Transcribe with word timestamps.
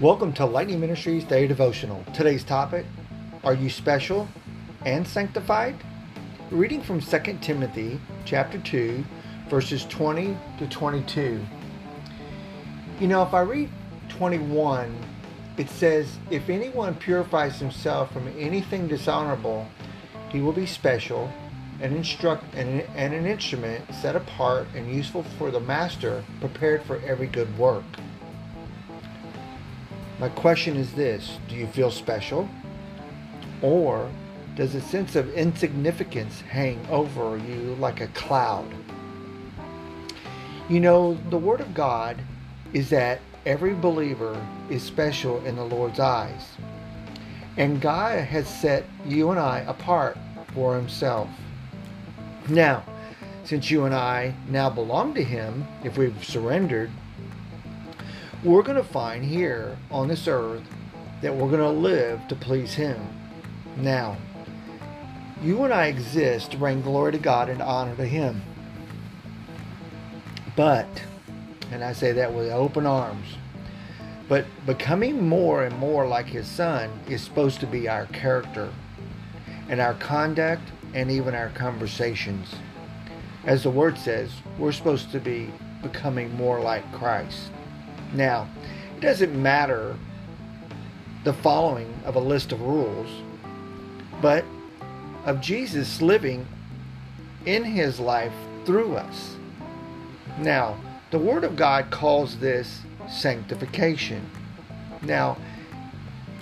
Welcome 0.00 0.32
to 0.34 0.46
Lightning 0.46 0.78
Ministries 0.78 1.24
Daily 1.24 1.48
Devotional. 1.48 2.04
Today's 2.14 2.44
topic 2.44 2.86
Are 3.42 3.52
you 3.52 3.68
special 3.68 4.28
and 4.86 5.04
sanctified? 5.04 5.74
Reading 6.52 6.82
from 6.82 7.00
2 7.00 7.38
Timothy 7.40 8.00
chapter 8.24 8.58
2, 8.58 9.04
verses 9.48 9.84
20 9.86 10.36
to 10.58 10.68
22. 10.68 11.44
You 13.00 13.08
know, 13.08 13.24
if 13.24 13.34
I 13.34 13.40
read 13.40 13.70
21, 14.08 14.96
it 15.56 15.68
says, 15.68 16.16
If 16.30 16.48
anyone 16.48 16.94
purifies 16.94 17.58
himself 17.58 18.12
from 18.12 18.28
anything 18.38 18.86
dishonorable, 18.86 19.66
he 20.28 20.40
will 20.40 20.52
be 20.52 20.64
special 20.64 21.28
instruct 21.80 22.44
and 22.54 22.82
an 22.94 23.26
instrument 23.26 23.84
set 23.92 24.14
apart 24.14 24.68
and 24.76 24.94
useful 24.94 25.24
for 25.38 25.50
the 25.50 25.58
master, 25.58 26.22
prepared 26.38 26.84
for 26.84 27.00
every 27.00 27.26
good 27.26 27.58
work. 27.58 27.82
My 30.18 30.28
question 30.30 30.76
is 30.76 30.92
this 30.94 31.38
Do 31.48 31.54
you 31.54 31.66
feel 31.68 31.90
special? 31.90 32.48
Or 33.62 34.10
does 34.56 34.74
a 34.74 34.80
sense 34.80 35.14
of 35.14 35.32
insignificance 35.34 36.40
hang 36.40 36.84
over 36.90 37.36
you 37.38 37.76
like 37.76 38.00
a 38.00 38.08
cloud? 38.08 38.66
You 40.68 40.80
know, 40.80 41.14
the 41.30 41.38
Word 41.38 41.60
of 41.60 41.72
God 41.74 42.20
is 42.72 42.90
that 42.90 43.20
every 43.46 43.74
believer 43.74 44.44
is 44.68 44.82
special 44.82 45.44
in 45.46 45.54
the 45.54 45.64
Lord's 45.64 46.00
eyes. 46.00 46.44
And 47.56 47.80
God 47.80 48.18
has 48.18 48.48
set 48.48 48.84
you 49.06 49.30
and 49.30 49.38
I 49.38 49.60
apart 49.60 50.18
for 50.52 50.74
Himself. 50.74 51.28
Now, 52.48 52.84
since 53.44 53.70
you 53.70 53.84
and 53.84 53.94
I 53.94 54.34
now 54.48 54.68
belong 54.68 55.14
to 55.14 55.22
Him, 55.22 55.66
if 55.84 55.96
we've 55.96 56.24
surrendered, 56.24 56.90
we're 58.44 58.62
going 58.62 58.76
to 58.76 58.84
find 58.84 59.24
here 59.24 59.76
on 59.90 60.08
this 60.08 60.28
earth 60.28 60.62
that 61.22 61.34
we're 61.34 61.50
going 61.50 61.60
to 61.60 61.68
live 61.68 62.26
to 62.28 62.36
please 62.36 62.74
Him. 62.74 63.00
Now, 63.76 64.16
you 65.42 65.64
and 65.64 65.72
I 65.72 65.86
exist 65.86 66.52
to 66.52 66.56
bring 66.56 66.80
glory 66.80 67.12
to 67.12 67.18
God 67.18 67.48
and 67.48 67.60
honor 67.60 67.96
to 67.96 68.04
Him. 68.04 68.42
But, 70.54 70.86
and 71.72 71.82
I 71.82 71.92
say 71.92 72.12
that 72.12 72.32
with 72.32 72.50
open 72.50 72.86
arms, 72.86 73.26
but 74.28 74.44
becoming 74.66 75.26
more 75.26 75.64
and 75.64 75.76
more 75.78 76.06
like 76.06 76.26
His 76.26 76.46
Son 76.46 76.90
is 77.08 77.22
supposed 77.22 77.60
to 77.60 77.66
be 77.66 77.88
our 77.88 78.06
character 78.06 78.72
and 79.68 79.80
our 79.80 79.94
conduct 79.94 80.62
and 80.94 81.10
even 81.10 81.34
our 81.34 81.50
conversations. 81.50 82.54
As 83.44 83.64
the 83.64 83.70
Word 83.70 83.98
says, 83.98 84.30
we're 84.58 84.72
supposed 84.72 85.10
to 85.12 85.20
be 85.20 85.50
becoming 85.82 86.34
more 86.36 86.60
like 86.60 86.90
Christ. 86.92 87.50
Now, 88.12 88.48
it 88.96 89.00
doesn't 89.00 89.40
matter 89.40 89.96
the 91.24 91.32
following 91.32 91.92
of 92.04 92.16
a 92.16 92.20
list 92.20 92.52
of 92.52 92.60
rules, 92.60 93.08
but 94.22 94.44
of 95.24 95.40
Jesus 95.40 96.00
living 96.00 96.46
in 97.44 97.64
his 97.64 98.00
life 98.00 98.32
through 98.64 98.96
us. 98.96 99.36
Now, 100.38 100.76
the 101.10 101.18
Word 101.18 101.44
of 101.44 101.56
God 101.56 101.90
calls 101.90 102.38
this 102.38 102.80
sanctification. 103.08 104.28
Now, 105.02 105.36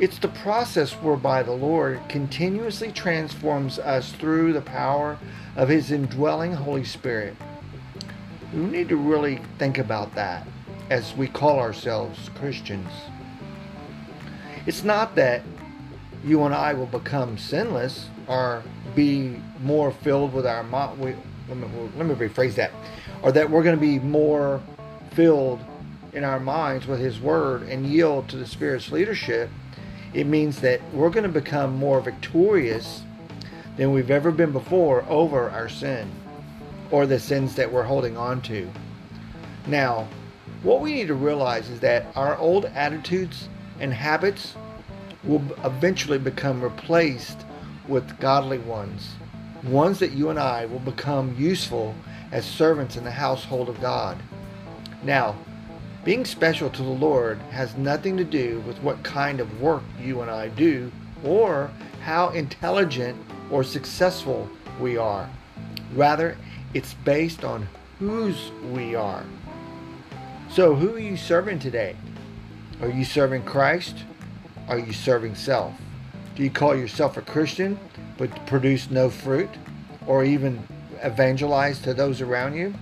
it's 0.00 0.18
the 0.18 0.28
process 0.28 0.92
whereby 0.92 1.42
the 1.42 1.52
Lord 1.52 2.00
continuously 2.08 2.92
transforms 2.92 3.78
us 3.78 4.12
through 4.12 4.52
the 4.52 4.60
power 4.60 5.18
of 5.56 5.68
His 5.68 5.90
indwelling 5.90 6.52
Holy 6.52 6.84
Spirit. 6.84 7.34
We 8.52 8.60
need 8.60 8.88
to 8.90 8.96
really 8.96 9.40
think 9.58 9.78
about 9.78 10.14
that 10.14 10.46
as 10.90 11.14
we 11.14 11.28
call 11.28 11.58
ourselves 11.58 12.30
Christians. 12.34 12.90
It's 14.66 14.84
not 14.84 15.14
that 15.16 15.42
you 16.24 16.42
and 16.44 16.54
I 16.54 16.74
will 16.74 16.86
become 16.86 17.38
sinless 17.38 18.08
or 18.26 18.62
be 18.94 19.40
more 19.62 19.90
filled 19.90 20.32
with 20.32 20.46
our 20.46 20.62
mind. 20.62 21.00
Let 21.48 21.56
me, 21.56 21.66
let 21.96 22.06
me 22.06 22.14
rephrase 22.14 22.54
that. 22.56 22.72
Or 23.22 23.32
that 23.32 23.48
we're 23.48 23.62
going 23.62 23.76
to 23.76 23.80
be 23.80 23.98
more 23.98 24.60
filled 25.12 25.60
in 26.12 26.24
our 26.24 26.40
minds 26.40 26.86
with 26.86 27.00
His 27.00 27.20
Word 27.20 27.62
and 27.62 27.86
yield 27.86 28.28
to 28.28 28.36
the 28.36 28.46
Spirit's 28.46 28.90
leadership. 28.90 29.50
It 30.14 30.26
means 30.26 30.60
that 30.60 30.80
we're 30.92 31.10
going 31.10 31.24
to 31.24 31.40
become 31.40 31.76
more 31.76 32.00
victorious 32.00 33.02
than 33.76 33.92
we've 33.92 34.10
ever 34.10 34.30
been 34.30 34.52
before 34.52 35.04
over 35.08 35.50
our 35.50 35.68
sin 35.68 36.10
or 36.90 37.06
the 37.06 37.18
sins 37.18 37.54
that 37.54 37.70
we're 37.70 37.84
holding 37.84 38.16
on 38.16 38.40
to. 38.42 38.68
Now, 39.66 40.08
what 40.62 40.80
we 40.80 40.94
need 40.94 41.08
to 41.08 41.14
realize 41.14 41.68
is 41.68 41.80
that 41.80 42.06
our 42.16 42.36
old 42.36 42.64
attitudes 42.66 43.48
and 43.80 43.92
habits 43.92 44.54
will 45.24 45.42
eventually 45.64 46.18
become 46.18 46.62
replaced 46.62 47.44
with 47.86 48.18
godly 48.18 48.58
ones, 48.58 49.14
ones 49.64 49.98
that 50.00 50.12
you 50.12 50.30
and 50.30 50.38
I 50.38 50.66
will 50.66 50.80
become 50.80 51.34
useful 51.38 51.94
as 52.32 52.44
servants 52.44 52.96
in 52.96 53.04
the 53.04 53.10
household 53.10 53.68
of 53.68 53.80
God. 53.80 54.18
Now, 55.02 55.36
being 56.04 56.24
special 56.24 56.70
to 56.70 56.82
the 56.82 56.88
Lord 56.88 57.38
has 57.50 57.76
nothing 57.76 58.16
to 58.16 58.24
do 58.24 58.60
with 58.66 58.78
what 58.78 59.02
kind 59.02 59.40
of 59.40 59.60
work 59.60 59.82
you 60.00 60.22
and 60.22 60.30
I 60.30 60.48
do 60.48 60.90
or 61.24 61.70
how 62.02 62.30
intelligent 62.30 63.16
or 63.50 63.62
successful 63.62 64.48
we 64.80 64.96
are. 64.96 65.28
Rather, 65.94 66.36
it's 66.74 66.94
based 66.94 67.44
on 67.44 67.68
whose 67.98 68.50
we 68.72 68.94
are. 68.94 69.24
So, 70.50 70.74
who 70.74 70.94
are 70.94 70.98
you 70.98 71.16
serving 71.16 71.58
today? 71.58 71.94
Are 72.80 72.88
you 72.88 73.04
serving 73.04 73.42
Christ? 73.44 73.96
Are 74.66 74.78
you 74.78 74.92
serving 74.92 75.34
self? 75.34 75.74
Do 76.34 76.42
you 76.42 76.50
call 76.50 76.74
yourself 76.74 77.18
a 77.18 77.22
Christian 77.22 77.78
but 78.16 78.46
produce 78.46 78.90
no 78.90 79.10
fruit 79.10 79.50
or 80.06 80.24
even 80.24 80.66
evangelize 81.02 81.80
to 81.80 81.92
those 81.92 82.22
around 82.22 82.54
you? 82.54 82.74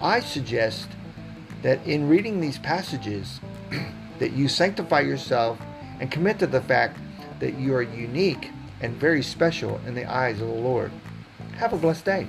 I 0.00 0.20
suggest 0.20 0.88
that 1.62 1.84
in 1.86 2.08
reading 2.08 2.40
these 2.40 2.58
passages 2.58 3.40
that 4.20 4.32
you 4.32 4.46
sanctify 4.46 5.00
yourself 5.00 5.58
and 5.98 6.10
commit 6.10 6.38
to 6.38 6.46
the 6.46 6.60
fact 6.60 6.98
that 7.40 7.58
you 7.58 7.74
are 7.74 7.82
unique 7.82 8.50
and 8.80 8.94
very 8.94 9.22
special 9.22 9.80
in 9.86 9.94
the 9.94 10.04
eyes 10.04 10.40
of 10.40 10.46
the 10.46 10.54
Lord. 10.54 10.92
Have 11.56 11.72
a 11.72 11.78
blessed 11.78 12.04
day. 12.04 12.28